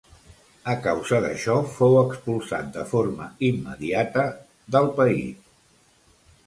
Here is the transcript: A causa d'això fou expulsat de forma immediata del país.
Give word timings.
A 0.71 0.73
causa 0.85 1.19
d'això 1.25 1.57
fou 1.75 1.97
expulsat 1.99 2.73
de 2.79 2.87
forma 2.95 3.31
immediata 3.51 4.27
del 4.77 4.93
país. 4.99 6.27